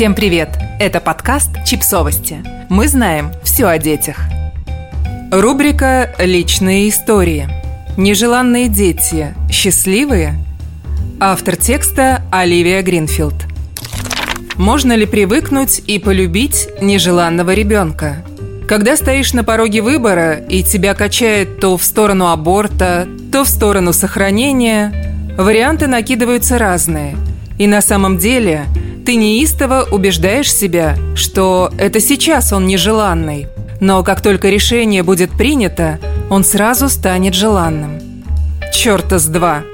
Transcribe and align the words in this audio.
Всем 0.00 0.14
привет! 0.14 0.48
Это 0.78 0.98
подкаст 0.98 1.62
«Чипсовости». 1.66 2.42
Мы 2.70 2.88
знаем 2.88 3.32
все 3.44 3.66
о 3.66 3.76
детях. 3.76 4.16
Рубрика 5.30 6.14
«Личные 6.18 6.88
истории». 6.88 7.46
Нежеланные 7.98 8.68
дети 8.68 9.34
счастливые? 9.52 10.42
Автор 11.20 11.56
текста 11.56 12.22
Оливия 12.32 12.80
Гринфилд. 12.80 13.34
Можно 14.56 14.94
ли 14.94 15.04
привыкнуть 15.04 15.82
и 15.86 15.98
полюбить 15.98 16.70
нежеланного 16.80 17.52
ребенка? 17.52 18.24
Когда 18.66 18.96
стоишь 18.96 19.34
на 19.34 19.44
пороге 19.44 19.82
выбора 19.82 20.32
и 20.32 20.62
тебя 20.62 20.94
качает 20.94 21.60
то 21.60 21.76
в 21.76 21.84
сторону 21.84 22.28
аборта, 22.28 23.06
то 23.30 23.44
в 23.44 23.48
сторону 23.48 23.92
сохранения, 23.92 25.34
варианты 25.36 25.88
накидываются 25.88 26.56
разные. 26.56 27.18
И 27.58 27.66
на 27.66 27.82
самом 27.82 28.16
деле– 28.16 28.64
ты 29.10 29.16
неистово 29.16 29.88
убеждаешь 29.90 30.54
себя, 30.54 30.96
что 31.16 31.72
это 31.78 31.98
сейчас 31.98 32.52
он 32.52 32.68
нежеланный, 32.68 33.48
но 33.80 34.04
как 34.04 34.20
только 34.20 34.50
решение 34.50 35.02
будет 35.02 35.32
принято, 35.32 35.98
он 36.30 36.44
сразу 36.44 36.88
станет 36.88 37.34
желанным. 37.34 37.98
Чёрта 38.72 39.18
с 39.18 39.26
два. 39.26 39.64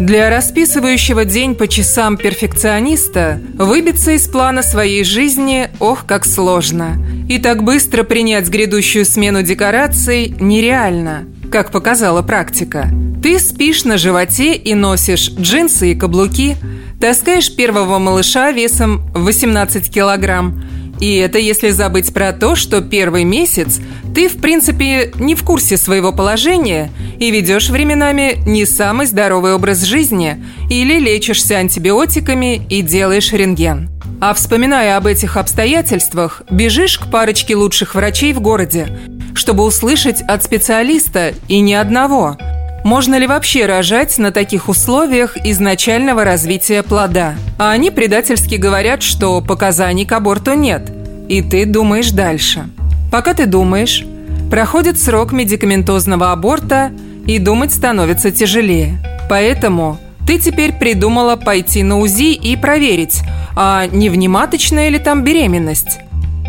Для 0.00 0.30
расписывающего 0.30 1.24
день 1.24 1.54
по 1.54 1.68
часам 1.68 2.16
перфекциониста 2.16 3.40
выбиться 3.54 4.10
из 4.16 4.26
плана 4.26 4.64
своей 4.64 5.04
жизни 5.04 5.70
ох, 5.78 6.04
как 6.04 6.24
сложно. 6.24 6.96
И 7.28 7.38
так 7.38 7.62
быстро 7.62 8.02
принять 8.02 8.48
грядущую 8.48 9.04
смену 9.06 9.44
декораций 9.44 10.34
нереально, 10.40 11.26
как 11.52 11.70
показала 11.70 12.22
практика. 12.22 12.88
Ты 13.22 13.38
спишь 13.38 13.84
на 13.84 13.96
животе 13.96 14.56
и 14.56 14.74
носишь 14.74 15.30
джинсы 15.30 15.92
и 15.92 15.94
каблуки– 15.94 16.56
Таскаешь 17.02 17.52
первого 17.52 17.98
малыша 17.98 18.52
весом 18.52 19.02
18 19.12 19.92
килограмм. 19.92 20.62
И 21.00 21.16
это 21.16 21.40
если 21.40 21.70
забыть 21.70 22.14
про 22.14 22.32
то, 22.32 22.54
что 22.54 22.80
первый 22.80 23.24
месяц 23.24 23.80
ты, 24.14 24.28
в 24.28 24.40
принципе, 24.40 25.10
не 25.16 25.34
в 25.34 25.42
курсе 25.42 25.76
своего 25.76 26.12
положения 26.12 26.92
и 27.18 27.32
ведешь 27.32 27.70
временами 27.70 28.36
не 28.46 28.64
самый 28.66 29.06
здоровый 29.06 29.52
образ 29.52 29.82
жизни 29.82 30.44
или 30.70 31.00
лечишься 31.00 31.56
антибиотиками 31.56 32.64
и 32.68 32.82
делаешь 32.82 33.32
рентген. 33.32 33.90
А 34.20 34.32
вспоминая 34.32 34.96
об 34.96 35.08
этих 35.08 35.36
обстоятельствах, 35.36 36.42
бежишь 36.50 37.00
к 37.00 37.10
парочке 37.10 37.56
лучших 37.56 37.96
врачей 37.96 38.32
в 38.32 38.40
городе, 38.40 38.96
чтобы 39.34 39.64
услышать 39.64 40.22
от 40.22 40.44
специалиста 40.44 41.34
и 41.48 41.58
ни 41.58 41.72
одного– 41.72 42.38
можно 42.84 43.16
ли 43.16 43.26
вообще 43.26 43.66
рожать 43.66 44.18
на 44.18 44.32
таких 44.32 44.68
условиях 44.68 45.36
изначального 45.36 46.24
развития 46.24 46.82
плода? 46.82 47.34
А 47.58 47.70
они 47.70 47.90
предательски 47.90 48.56
говорят, 48.56 49.02
что 49.02 49.40
показаний 49.40 50.04
к 50.04 50.12
аборту 50.12 50.54
нет. 50.54 50.92
И 51.28 51.42
ты 51.42 51.64
думаешь 51.64 52.10
дальше. 52.10 52.64
Пока 53.10 53.34
ты 53.34 53.46
думаешь, 53.46 54.04
проходит 54.50 54.98
срок 54.98 55.32
медикаментозного 55.32 56.32
аборта, 56.32 56.92
и 57.26 57.38
думать 57.38 57.72
становится 57.72 58.30
тяжелее. 58.30 58.98
Поэтому 59.28 59.98
ты 60.26 60.38
теперь 60.38 60.72
придумала 60.72 61.36
пойти 61.36 61.82
на 61.82 61.98
УЗИ 61.98 62.32
и 62.32 62.56
проверить, 62.56 63.22
а 63.56 63.86
не 63.86 64.08
внематочная 64.08 64.88
ли 64.88 64.98
там 64.98 65.22
беременность. 65.22 65.98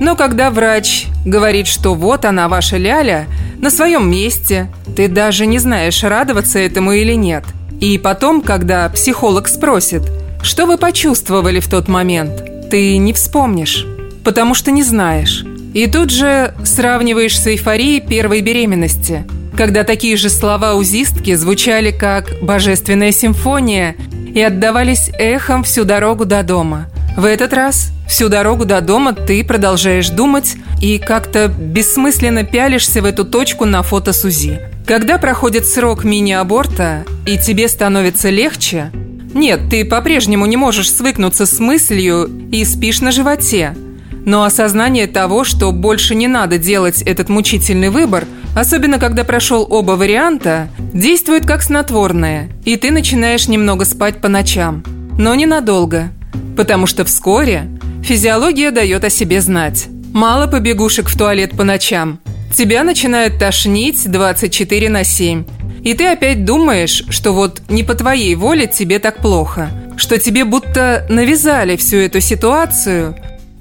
Но 0.00 0.14
когда 0.14 0.50
врач 0.50 1.06
говорит, 1.24 1.66
что 1.66 1.94
вот 1.94 2.24
она, 2.24 2.48
ваша 2.48 2.76
ляля, 2.76 3.26
на 3.60 3.70
своем 3.70 4.10
месте. 4.10 4.70
Ты 4.96 5.08
даже 5.08 5.46
не 5.46 5.58
знаешь, 5.58 6.02
радоваться 6.02 6.58
этому 6.58 6.92
или 6.92 7.14
нет. 7.14 7.44
И 7.80 7.98
потом, 7.98 8.40
когда 8.40 8.88
психолог 8.88 9.48
спросит, 9.48 10.02
что 10.42 10.66
вы 10.66 10.78
почувствовали 10.78 11.60
в 11.60 11.68
тот 11.68 11.88
момент, 11.88 12.70
ты 12.70 12.96
не 12.96 13.12
вспомнишь, 13.12 13.86
потому 14.24 14.54
что 14.54 14.70
не 14.70 14.82
знаешь. 14.82 15.44
И 15.74 15.86
тут 15.86 16.10
же 16.10 16.54
сравниваешь 16.64 17.38
с 17.38 17.46
эйфорией 17.46 18.00
первой 18.00 18.40
беременности, 18.40 19.26
когда 19.56 19.84
такие 19.84 20.16
же 20.16 20.30
слова 20.30 20.74
узистки 20.74 21.34
звучали 21.34 21.90
как 21.90 22.32
«божественная 22.40 23.12
симфония» 23.12 23.94
и 24.34 24.40
отдавались 24.40 25.10
эхом 25.18 25.64
всю 25.64 25.84
дорогу 25.84 26.24
до 26.24 26.42
дома– 26.42 26.88
в 27.16 27.24
этот 27.24 27.54
раз 27.54 27.92
всю 28.06 28.28
дорогу 28.28 28.66
до 28.66 28.82
дома 28.82 29.14
ты 29.14 29.42
продолжаешь 29.42 30.10
думать 30.10 30.56
и 30.80 30.98
как-то 30.98 31.48
бессмысленно 31.48 32.44
пялишься 32.44 33.02
в 33.02 33.04
эту 33.04 33.24
точку 33.24 33.64
на 33.64 33.82
фото 33.82 34.12
Сузи. 34.12 34.60
Когда 34.86 35.18
проходит 35.18 35.66
срок 35.66 36.04
мини-аборта 36.04 37.04
и 37.26 37.38
тебе 37.38 37.68
становится 37.68 38.30
легче, 38.30 38.90
нет, 39.34 39.60
ты 39.70 39.84
по-прежнему 39.84 40.46
не 40.46 40.56
можешь 40.56 40.92
свыкнуться 40.92 41.46
с 41.46 41.58
мыслью 41.58 42.30
и 42.50 42.64
спишь 42.64 43.00
на 43.00 43.12
животе. 43.12 43.76
Но 44.24 44.44
осознание 44.44 45.06
того, 45.06 45.44
что 45.44 45.72
больше 45.72 46.14
не 46.14 46.26
надо 46.26 46.58
делать 46.58 47.02
этот 47.02 47.28
мучительный 47.28 47.90
выбор, 47.90 48.24
особенно 48.56 48.98
когда 48.98 49.24
прошел 49.24 49.66
оба 49.68 49.92
варианта, 49.92 50.68
действует 50.78 51.46
как 51.46 51.62
снотворное, 51.62 52.50
и 52.64 52.76
ты 52.76 52.90
начинаешь 52.90 53.48
немного 53.48 53.84
спать 53.84 54.20
по 54.20 54.28
ночам. 54.28 54.82
Но 55.18 55.34
ненадолго– 55.34 56.10
Потому 56.56 56.86
что 56.86 57.04
вскоре 57.04 57.68
физиология 58.02 58.70
дает 58.70 59.04
о 59.04 59.10
себе 59.10 59.40
знать. 59.40 59.88
Мало 60.16 60.46
побегушек 60.46 61.10
в 61.10 61.18
туалет 61.18 61.50
по 61.58 61.62
ночам. 61.62 62.20
Тебя 62.54 62.84
начинает 62.84 63.38
тошнить 63.38 64.10
24 64.10 64.88
на 64.88 65.04
7. 65.04 65.44
И 65.84 65.92
ты 65.92 66.06
опять 66.06 66.46
думаешь, 66.46 67.04
что 67.10 67.32
вот 67.32 67.60
не 67.68 67.82
по 67.82 67.92
твоей 67.92 68.34
воле 68.34 68.66
тебе 68.66 68.98
так 68.98 69.18
плохо. 69.18 69.68
Что 69.98 70.18
тебе 70.18 70.46
будто 70.46 71.04
навязали 71.10 71.76
всю 71.76 71.98
эту 71.98 72.22
ситуацию, 72.22 73.14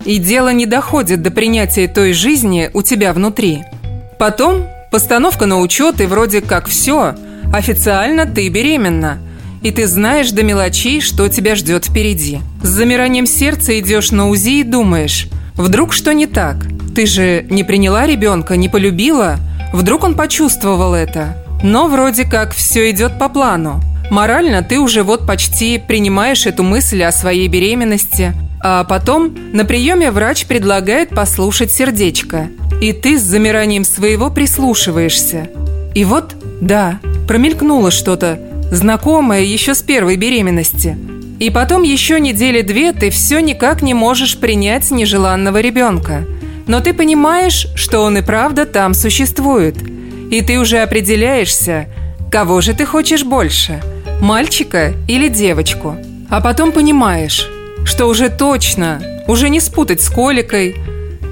и 0.06 0.18
дело 0.18 0.54
не 0.54 0.66
доходит 0.66 1.22
до 1.22 1.30
принятия 1.30 1.90
той 1.90 2.14
жизни 2.14 2.70
у 2.74 2.84
тебя 2.84 3.12
внутри. 3.12 3.64
Потом 4.18 4.66
постановка 4.94 5.48
на 5.48 5.60
учет, 5.60 6.00
и 6.00 6.06
вроде 6.06 6.40
как 6.40 6.70
все, 6.70 7.16
официально 7.54 8.26
ты 8.26 8.48
беременна– 8.48 9.20
и 9.62 9.72
ты 9.72 9.88
знаешь 9.88 10.30
до 10.30 10.44
мелочей, 10.44 11.02
что 11.02 11.28
тебя 11.28 11.56
ждет 11.56 11.86
впереди. 11.86 12.38
С 12.62 12.68
замиранием 12.68 13.26
сердца 13.26 13.80
идешь 13.80 14.12
на 14.12 14.30
УЗИ 14.30 14.60
и 14.60 14.64
думаешь, 14.64 15.28
вдруг 15.58 15.94
что 15.94 16.14
не 16.14 16.28
так? 16.28 16.58
Ты 16.96 17.06
же 17.06 17.46
не 17.50 17.64
приняла 17.64 18.06
ребенка, 18.06 18.56
не 18.56 18.70
полюбила? 18.70 19.38
Вдруг 19.74 20.04
он 20.04 20.16
почувствовал 20.16 20.94
это? 20.94 21.38
Но 21.64 21.88
вроде 21.88 22.26
как 22.26 22.54
все 22.54 22.92
идет 22.92 23.20
по 23.20 23.30
плану. 23.30 23.82
Морально 24.12 24.62
ты 24.62 24.80
уже 24.80 25.04
вот 25.04 25.26
почти 25.26 25.78
принимаешь 25.80 26.46
эту 26.46 26.64
мысль 26.64 27.04
о 27.04 27.12
своей 27.12 27.48
беременности, 27.48 28.34
а 28.62 28.84
потом 28.84 29.36
на 29.52 29.66
приеме 29.66 30.12
врач 30.12 30.46
предлагает 30.46 31.10
послушать 31.10 31.72
сердечко. 31.72 32.50
И 32.82 32.94
ты 32.94 33.18
с 33.18 33.24
замиранием 33.24 33.84
своего 33.84 34.30
прислушиваешься. 34.30 35.50
И 35.94 36.04
вот, 36.04 36.36
да, 36.62 37.00
промелькнуло 37.28 37.90
что-то, 37.92 38.40
знакомая 38.72 39.42
еще 39.42 39.76
с 39.76 39.82
первой 39.82 40.18
беременности. 40.18 40.98
И 41.40 41.50
потом 41.50 41.84
еще 41.84 42.20
недели 42.20 42.62
две 42.62 42.94
ты 42.94 43.10
все 43.10 43.40
никак 43.40 43.82
не 43.82 43.94
можешь 43.94 44.38
принять 44.38 44.90
нежеланного 44.92 45.60
ребенка. 45.60 46.26
Но 46.68 46.80
ты 46.80 46.94
понимаешь, 46.94 47.68
что 47.76 48.02
он 48.02 48.18
и 48.18 48.22
правда 48.22 48.66
там 48.66 48.94
существует. 48.94 49.76
И 50.32 50.42
ты 50.42 50.60
уже 50.60 50.80
определяешься, 50.80 51.88
кого 52.32 52.62
же 52.62 52.74
ты 52.74 52.86
хочешь 52.86 53.24
больше– 53.24 53.82
мальчика 54.22 54.94
или 55.08 55.28
девочку. 55.28 55.98
А 56.30 56.42
потом 56.42 56.72
понимаешь, 56.72 57.48
что 57.86 58.08
уже 58.08 58.30
точно, 58.30 59.02
уже 59.28 59.50
не 59.50 59.60
спутать 59.60 60.02
с 60.02 60.10
Коликой. 60.10 60.76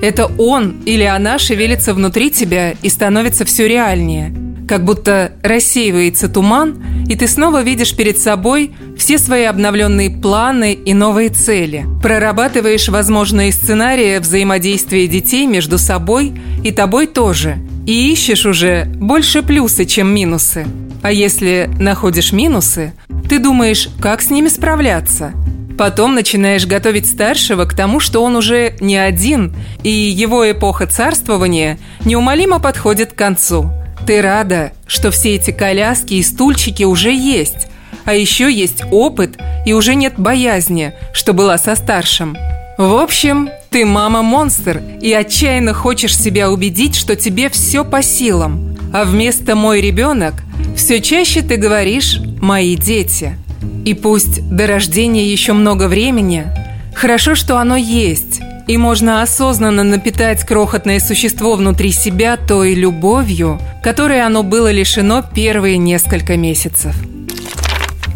Это 0.01 0.25
он 0.37 0.83
или 0.85 1.03
она 1.03 1.39
шевелится 1.39 1.93
внутри 1.93 2.29
тебя 2.29 2.73
и 2.81 2.89
становится 2.89 3.45
все 3.45 3.67
реальнее– 3.67 4.33
как 4.67 4.85
будто 4.85 5.33
рассеивается 5.43 6.29
туман, 6.29 6.83
и 7.07 7.15
ты 7.15 7.27
снова 7.27 7.61
видишь 7.61 7.95
перед 7.95 8.17
собой 8.17 8.71
все 9.03 9.17
свои 9.17 9.43
обновленные 9.43 10.09
планы 10.09 10.71
и 10.71 10.93
новые 10.93 11.27
цели. 11.27 11.85
Прорабатываешь 12.01 12.87
возможные 12.87 13.51
сценарии 13.51 14.17
взаимодействия 14.17 15.07
детей 15.07 15.45
между 15.45 15.77
собой 15.77 16.31
и 16.63 16.71
тобой 16.71 17.07
тоже. 17.07 17.57
И 17.85 18.13
ищешь 18.13 18.45
уже 18.45 18.85
больше 18.85 19.43
плюсы, 19.43 19.83
чем 19.83 20.07
минусы. 20.07 20.65
А 21.01 21.11
если 21.11 21.69
находишь 21.81 22.31
минусы, 22.31 22.93
ты 23.27 23.39
думаешь, 23.39 23.89
как 23.99 24.21
с 24.21 24.29
ними 24.29 24.47
справляться. 24.47 25.33
Потом 25.77 26.15
начинаешь 26.15 26.65
готовить 26.65 27.05
старшего 27.05 27.65
к 27.65 27.73
тому, 27.73 27.99
что 27.99 28.23
он 28.23 28.37
уже 28.37 28.77
не 28.79 28.95
один, 28.95 29.53
и 29.83 29.89
его 29.89 30.49
эпоха 30.49 30.87
царствования 30.87 31.77
неумолимо 32.05 32.59
подходит 32.59 33.11
к 33.11 33.17
концу– 33.17 33.69
ты 34.05 34.21
рада, 34.21 34.73
что 34.85 35.11
все 35.11 35.35
эти 35.35 35.51
коляски 35.51 36.15
и 36.15 36.23
стульчики 36.23 36.83
уже 36.83 37.13
есть, 37.13 37.67
а 38.05 38.13
еще 38.13 38.51
есть 38.51 38.83
опыт 38.91 39.37
и 39.65 39.73
уже 39.73 39.95
нет 39.95 40.13
боязни, 40.17 40.93
что 41.13 41.33
была 41.33 41.57
со 41.57 41.75
старшим. 41.75 42.37
В 42.77 42.95
общем, 42.95 43.49
ты 43.69 43.85
мама-монстр 43.85 44.81
и 45.01 45.13
отчаянно 45.13 45.73
хочешь 45.73 46.17
себя 46.17 46.51
убедить, 46.51 46.95
что 46.95 47.15
тебе 47.15 47.49
все 47.49 47.85
по 47.85 48.01
силам. 48.01 48.77
А 48.93 49.05
вместо 49.05 49.55
«мой 49.55 49.81
ребенок» 49.81 50.33
все 50.75 51.01
чаще 51.01 51.41
ты 51.41 51.57
говоришь 51.57 52.19
«мои 52.41 52.75
дети». 52.75 53.37
И 53.85 53.93
пусть 53.93 54.47
до 54.49 54.67
рождения 54.67 55.25
еще 55.25 55.53
много 55.53 55.87
времени, 55.87 56.45
Хорошо, 56.93 57.35
что 57.35 57.57
оно 57.57 57.75
есть, 57.75 58.39
и 58.67 58.77
можно 58.77 59.21
осознанно 59.21 59.83
напитать 59.83 60.45
крохотное 60.45 60.99
существо 60.99 61.55
внутри 61.55 61.91
себя 61.91 62.37
той 62.37 62.75
любовью, 62.75 63.59
которой 63.83 64.21
оно 64.21 64.43
было 64.43 64.71
лишено 64.71 65.23
первые 65.23 65.77
несколько 65.77 66.37
месяцев. 66.37 66.95